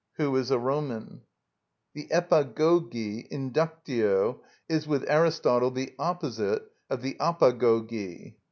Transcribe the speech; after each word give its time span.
—"Who 0.13 0.35
is 0.35 0.49
a 0.49 0.57
Roman?" 0.57 1.21
The 1.93 2.07
επαγωγη, 2.11 3.27
inductio, 3.31 4.39
is 4.67 4.87
with 4.87 5.05
Aristotle 5.07 5.69
the 5.69 5.93
opposite 5.99 6.63
of 6.89 7.03
the 7.03 7.13
απαγωγη. 7.19 8.33